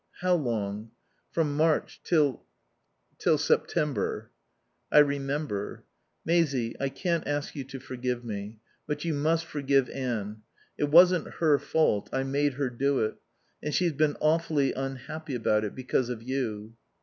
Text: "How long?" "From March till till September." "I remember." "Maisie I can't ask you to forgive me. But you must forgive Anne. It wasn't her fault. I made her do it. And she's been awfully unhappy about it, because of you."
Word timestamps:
"How 0.21 0.33
long?" 0.33 0.89
"From 1.31 1.55
March 1.55 2.01
till 2.03 2.41
till 3.19 3.37
September." 3.37 4.31
"I 4.91 4.97
remember." 4.97 5.83
"Maisie 6.25 6.75
I 6.79 6.89
can't 6.89 7.27
ask 7.27 7.55
you 7.55 7.63
to 7.65 7.79
forgive 7.79 8.25
me. 8.25 8.57
But 8.87 9.05
you 9.05 9.13
must 9.13 9.45
forgive 9.45 9.91
Anne. 9.91 10.41
It 10.75 10.89
wasn't 10.89 11.35
her 11.35 11.59
fault. 11.59 12.09
I 12.11 12.23
made 12.23 12.53
her 12.53 12.71
do 12.71 12.99
it. 13.05 13.17
And 13.61 13.75
she's 13.75 13.93
been 13.93 14.17
awfully 14.21 14.73
unhappy 14.73 15.35
about 15.35 15.63
it, 15.63 15.75
because 15.75 16.09
of 16.09 16.23
you." 16.23 16.73